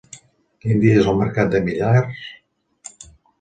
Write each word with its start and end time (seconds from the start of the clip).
Quin 0.63 0.79
dia 0.83 0.95
és 1.01 1.09
el 1.11 1.19
mercat 1.19 1.51
de 1.57 1.61
Millars? 1.67 2.25